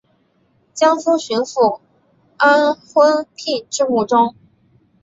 [0.73, 1.81] 江苏巡抚宋
[2.39, 4.33] 荦聘致幕中。